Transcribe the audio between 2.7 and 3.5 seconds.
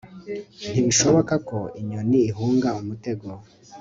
umutego